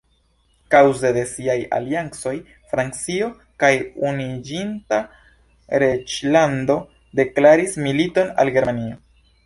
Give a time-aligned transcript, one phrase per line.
[0.75, 2.33] Kaŭze de siaj aliancoj
[2.71, 3.29] Francio
[3.65, 3.71] kaj
[4.09, 5.01] Unuiĝinta
[5.87, 6.83] Reĝlando
[7.21, 9.03] deklaris militon al Germanio.